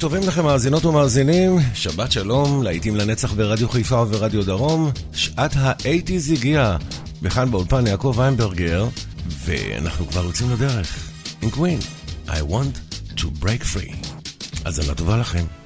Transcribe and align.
טובים 0.00 0.22
לכם 0.22 0.44
מאזינות 0.44 0.84
ומאזינים, 0.84 1.58
שבת 1.74 2.12
שלום, 2.12 2.62
להיטים 2.62 2.96
לנצח 2.96 3.32
ברדיו 3.32 3.68
חיפה 3.68 4.00
וברדיו 4.02 4.46
דרום, 4.46 4.90
שעת 5.12 5.52
האייטיז 5.54 6.30
הגיעה, 6.30 6.76
וכאן 7.22 7.50
באולפן 7.50 7.86
יעקב 7.86 8.16
איינברגר, 8.20 8.88
ואנחנו 9.44 10.06
כבר 10.06 10.24
יוצאים 10.24 10.50
לדרך, 10.50 11.10
עם 11.42 11.50
קווין, 11.50 11.78
I 12.26 12.30
want 12.30 12.98
to 13.16 13.24
break 13.24 13.62
free. 13.74 14.06
האזנה 14.64 14.94
טובה 14.94 15.16
לכם. 15.16 15.59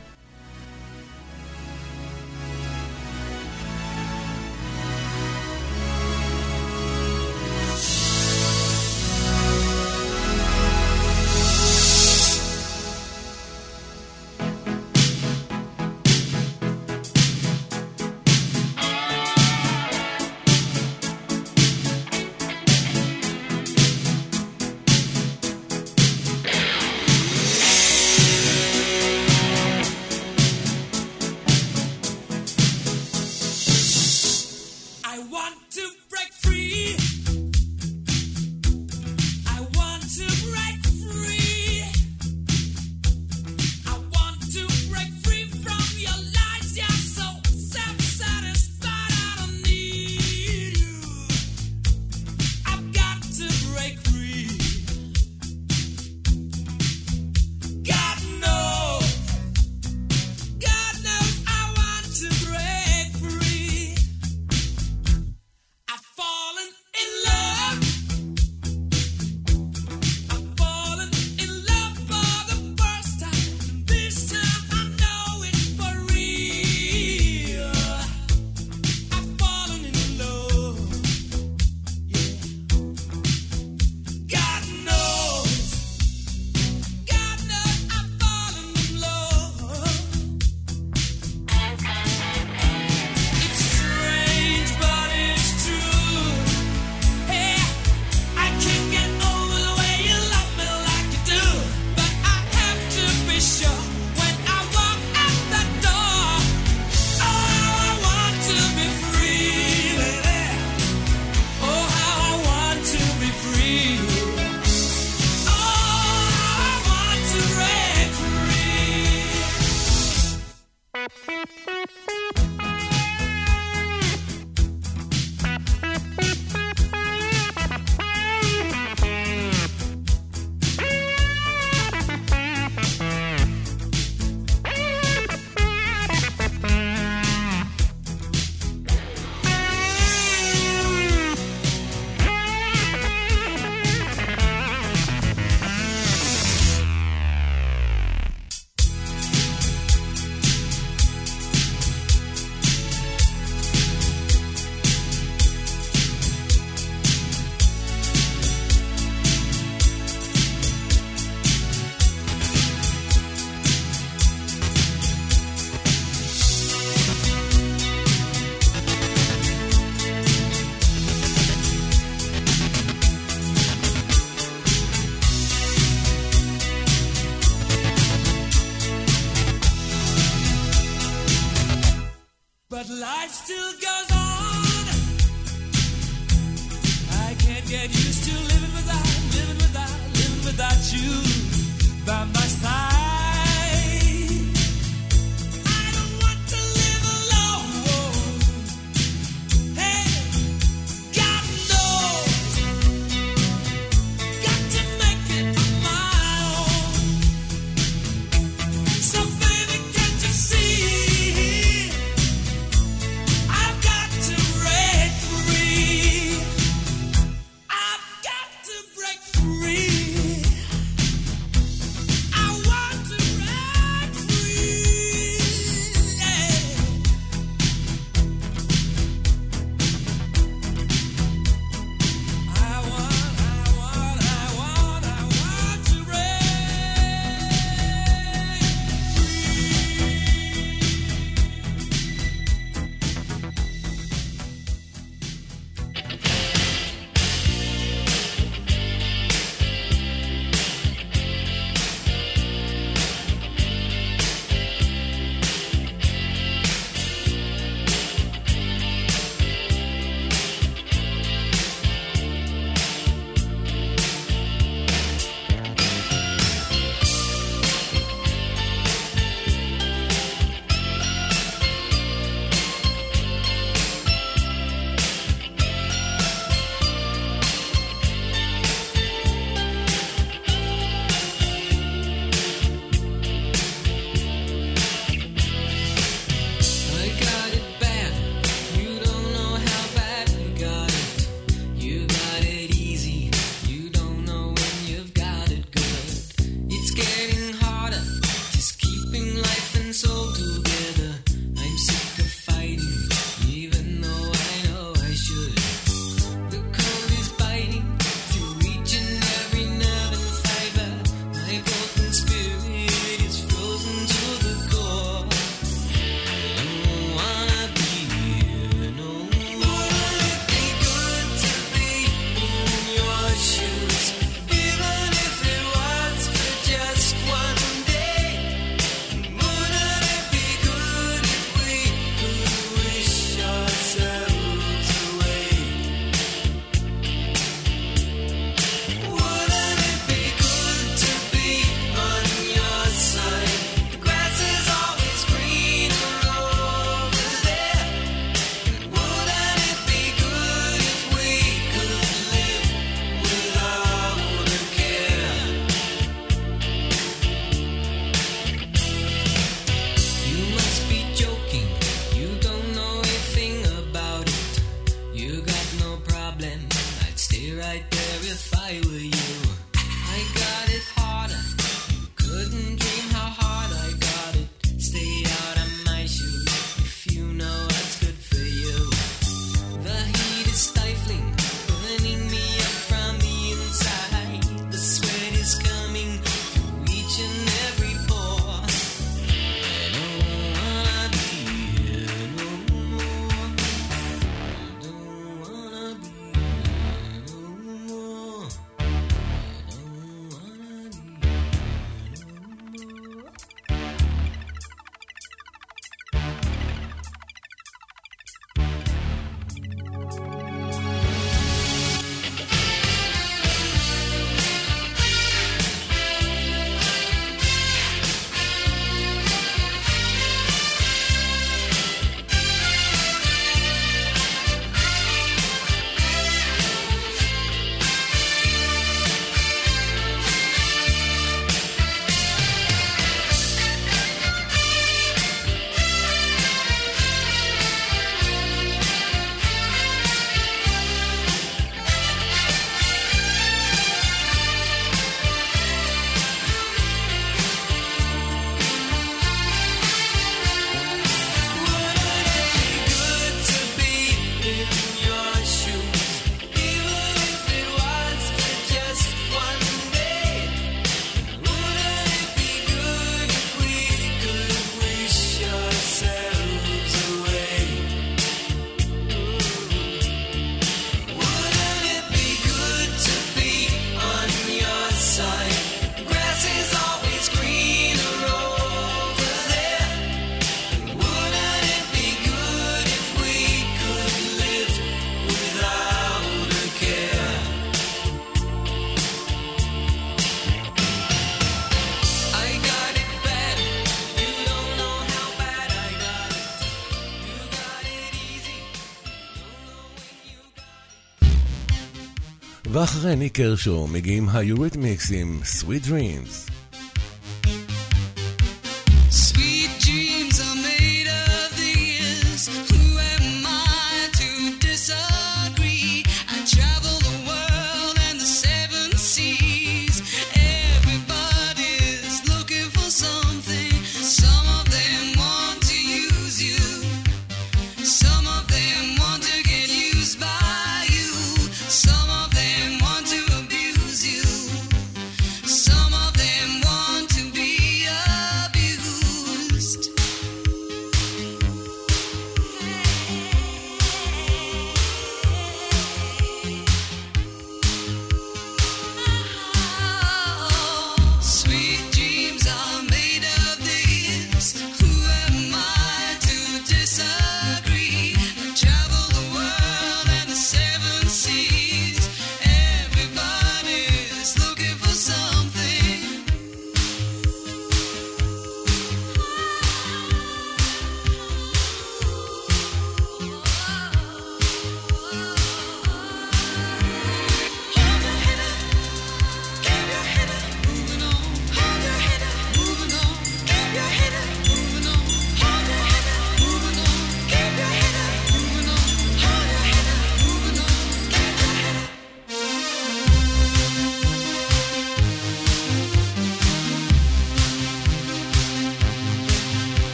ואחרי 503.05 503.17
ניק 503.17 503.37
קרשו 503.37 503.87
מגיעים 503.87 504.29
היוריתמיקס 504.29 505.13
עם 505.13 505.41
Sweet 505.43 505.89
Dreams. 505.89 506.44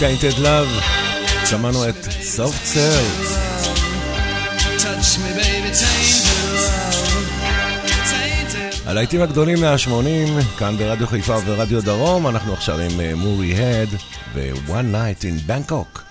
Tainted 0.00 0.38
Love, 0.38 0.84
שמענו 1.46 1.88
את 1.88 2.06
Soft 2.36 2.74
Cell. 2.74 3.36
הלהיטים 8.86 9.22
הגדולים 9.22 9.60
מה-80, 9.60 10.58
כאן 10.58 10.76
ברדיו 10.76 11.06
חיפה 11.06 11.36
ורדיו 11.46 11.82
דרום, 11.82 12.26
אנחנו 12.26 12.52
עכשיו 12.52 12.80
עם 12.80 13.00
אה, 13.00 13.14
מורי 13.14 13.54
הד 13.54 13.88
ו-One 14.34 14.94
Night 14.94 15.22
in 15.22 15.50
Bangkok. 15.50 16.05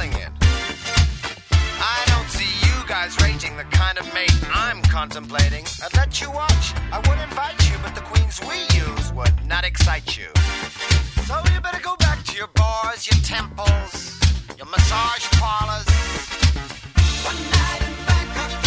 it. 0.00 0.28
I 1.80 2.04
don't 2.08 2.28
see 2.28 2.52
you 2.66 2.86
guys 2.86 3.16
rating 3.22 3.56
the 3.56 3.64
kind 3.64 3.98
of 3.98 4.12
mate 4.12 4.30
I'm 4.52 4.82
contemplating. 4.82 5.64
I'd 5.82 5.94
let 5.96 6.20
you 6.20 6.30
watch, 6.30 6.74
I 6.92 6.98
would 6.98 7.18
invite 7.18 7.70
you, 7.70 7.76
but 7.82 7.94
the 7.94 8.02
queens 8.02 8.40
we 8.42 8.58
use 8.76 9.12
would 9.12 9.32
not 9.46 9.64
excite 9.64 10.16
you. 10.18 10.28
So 11.24 11.40
you 11.52 11.60
better 11.60 11.80
go 11.80 11.96
back 11.96 12.22
to 12.24 12.36
your 12.36 12.48
bars, 12.48 13.06
your 13.06 13.20
temples, 13.22 14.20
your 14.58 14.66
massage 14.66 15.26
parlors. 15.40 15.86
One 17.24 17.40
night 17.50 17.82
in 17.82 17.94
Bangkok. 18.06 18.65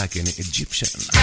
Like 0.00 0.16
an 0.16 0.28
Egyptian. 0.28 1.19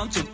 want 0.00 0.12
to 0.12 0.29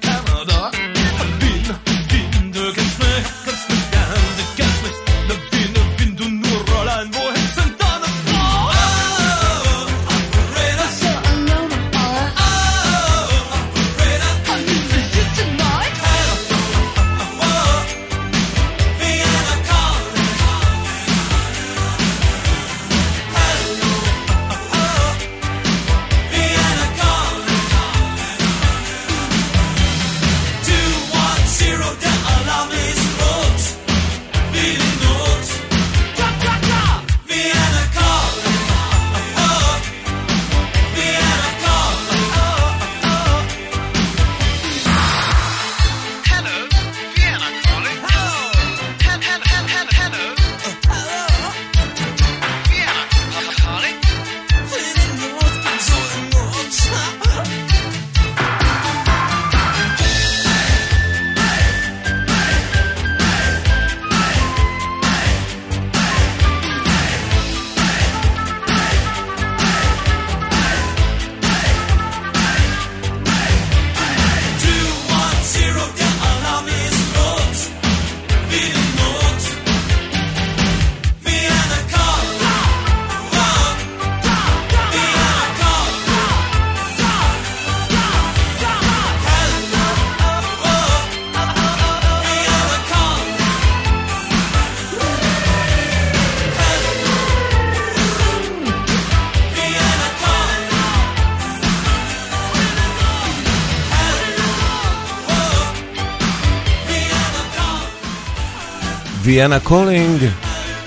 Vienna 109.27 109.61
Calling 109.61 110.23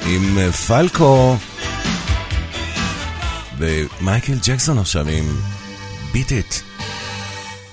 עם 0.05 0.37
אה, 0.37 0.51
פלקו 0.51 1.35
ומייקל 3.57 4.33
ג'קסון 4.43 4.77
עכשיו 4.77 5.07
עם 5.07 5.25
Beat 6.11 6.31
It. 6.31 6.53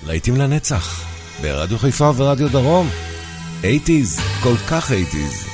להיטים 0.05 0.37
לנצח 0.37 1.05
ברדיו 1.41 1.79
חיפה 1.79 2.11
ורדיו 2.15 2.49
דרום. 2.49 2.89
80's, 3.61 4.21
כל 4.43 4.57
כך 4.67 4.91
80's. 4.91 5.49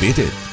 Beat 0.00 0.18
It. 0.18 0.43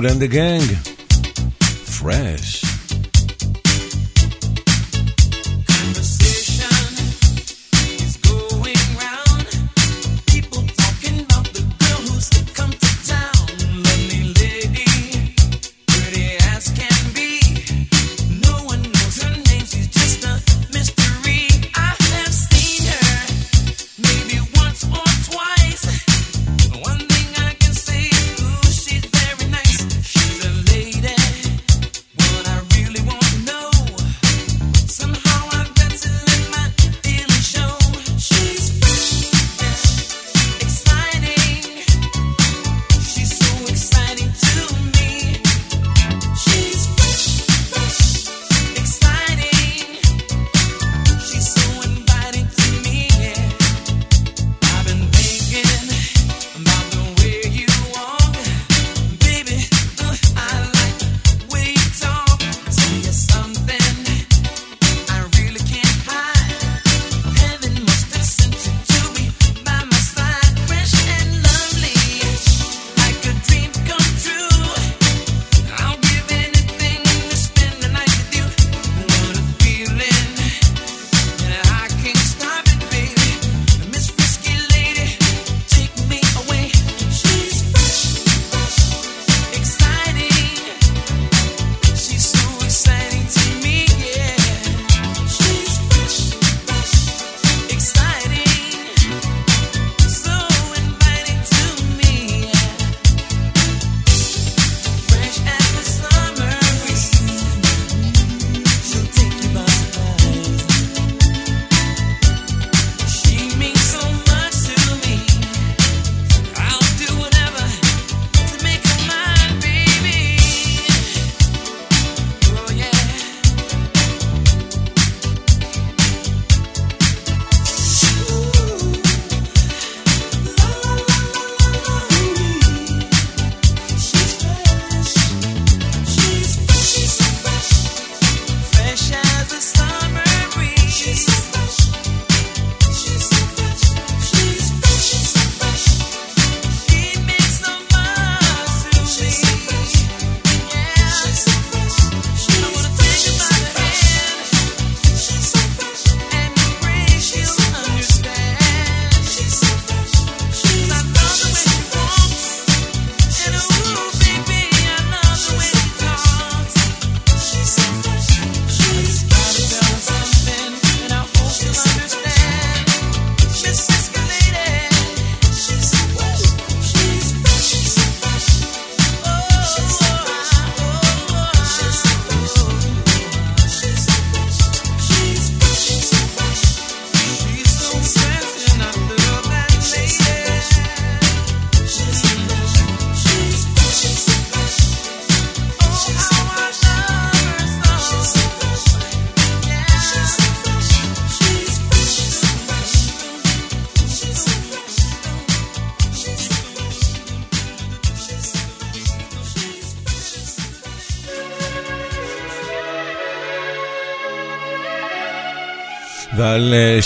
cool 0.00 0.10
and 0.10 0.20
the 0.20 0.28
gang. 0.28 0.62
Fresh. 1.84 2.59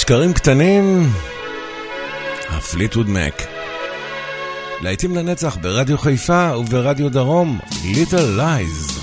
שקרים 0.04 0.32
קטנים, 0.32 1.10
ה 2.48 2.54
Fleetwood 2.54 3.08
Mac. 3.08 3.42
להיטים 4.80 5.16
לנצח 5.16 5.56
ברדיו 5.56 5.98
חיפה 5.98 6.56
וברדיו 6.56 7.10
דרום, 7.10 7.58
Little 7.84 8.36
Lies. 8.36 8.93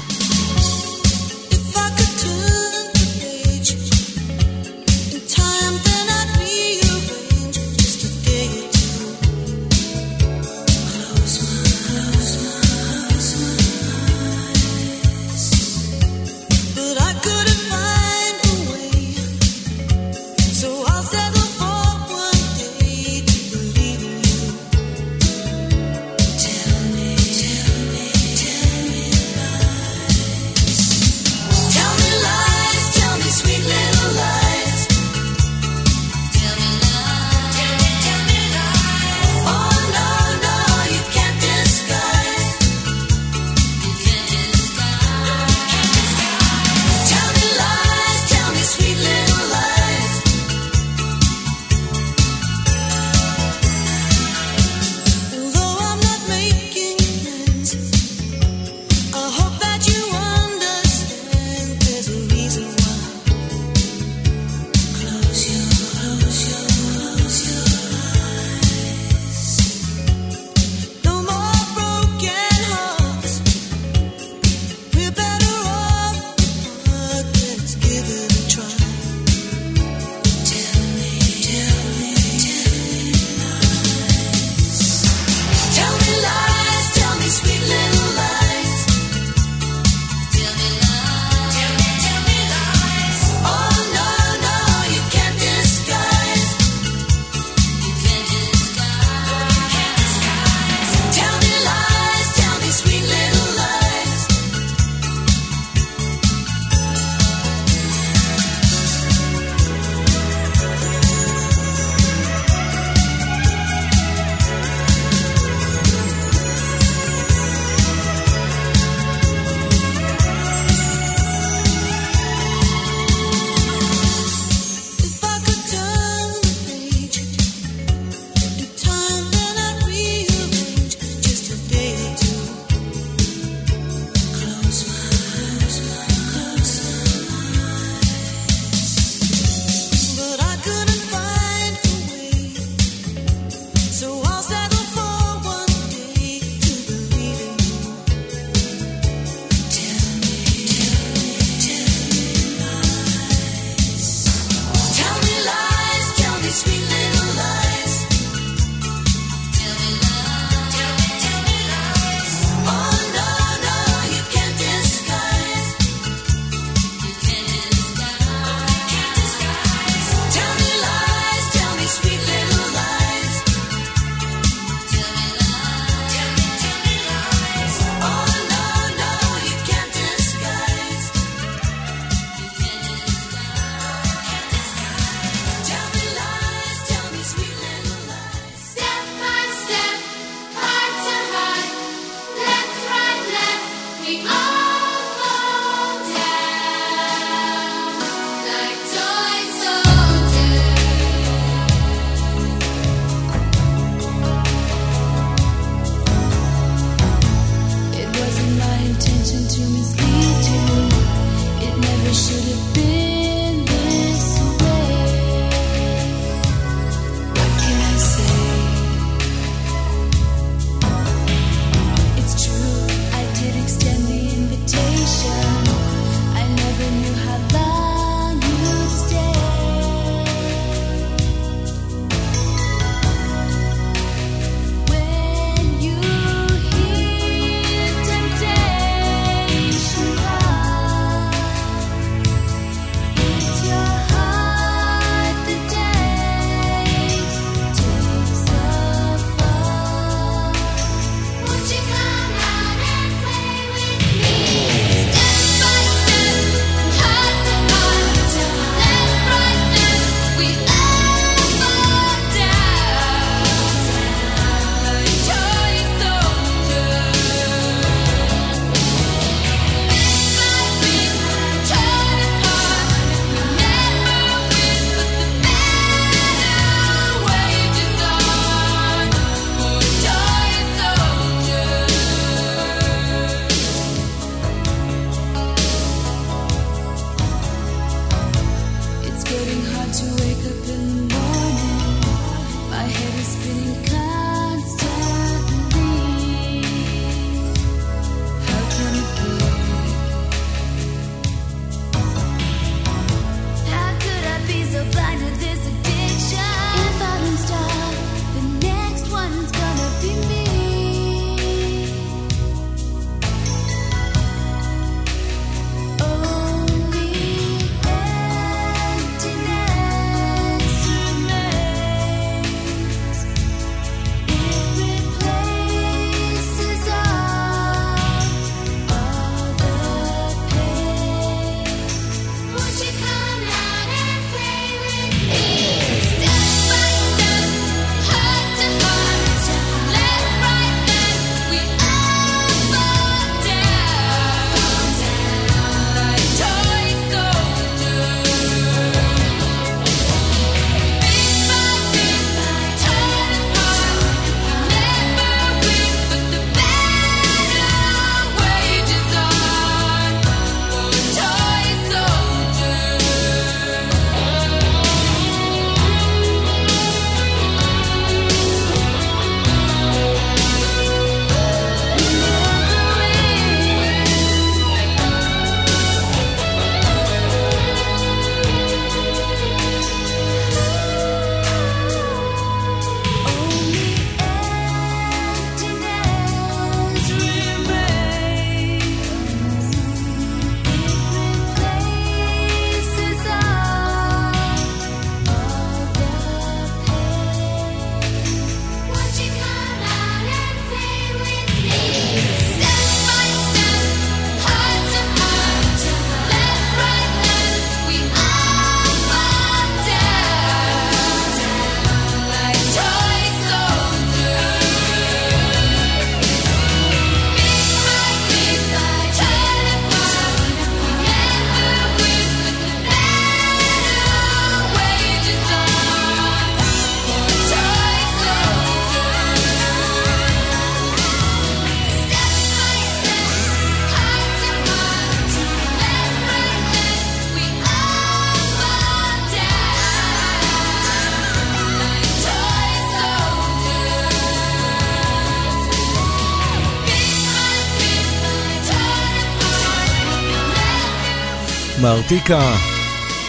ארטיקה 451.92 452.56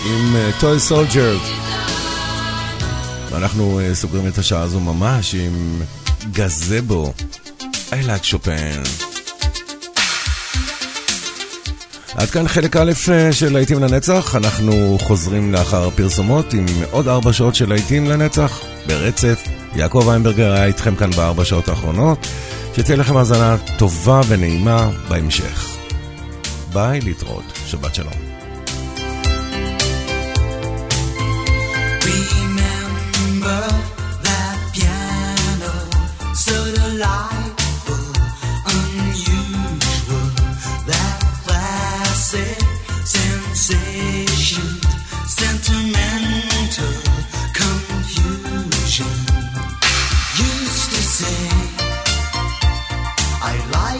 עם 0.06 0.36
אה, 0.36 0.50
טוי 0.60 0.80
סולג'ר. 0.80 1.36
ואנחנו 3.30 3.80
אה, 3.80 3.94
סוגרים 3.94 4.26
את 4.26 4.38
השעה 4.38 4.60
הזו 4.60 4.80
ממש 4.80 5.34
עם 5.34 5.82
גזבו, 6.32 7.12
איילת 7.92 8.24
שופן. 8.24 8.82
עד 12.14 12.30
כאן 12.30 12.48
חלק 12.48 12.76
א' 12.76 12.92
אה, 13.12 13.32
של 13.32 13.52
להיטים 13.52 13.82
לנצח, 13.82 14.36
אנחנו 14.36 14.98
חוזרים 15.00 15.52
לאחר 15.52 15.88
הפרסומות 15.88 16.52
עם 16.52 16.66
עוד 16.90 17.08
ארבע 17.08 17.32
שעות 17.32 17.54
של 17.54 17.68
להיטים 17.68 18.06
לנצח 18.06 18.60
ברצף. 18.86 19.42
יעקב 19.74 20.08
איינברגר 20.08 20.52
היה 20.52 20.64
איתכם 20.64 20.96
כאן 20.96 21.10
בארבע 21.10 21.44
שעות 21.44 21.68
האחרונות. 21.68 22.26
שתהיה 22.76 22.96
לכם 22.96 23.16
האזנה 23.16 23.56
טובה 23.78 24.20
ונעימה 24.28 24.90
בהמשך. 25.08 25.76
ביי, 26.72 27.00
להתראות. 27.00 27.44
שבת 27.66 27.94
שלום. 27.94 28.31